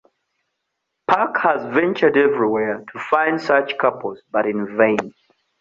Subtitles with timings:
[1.07, 5.13] Puck has ventured everywhere to find such couples, but in vain.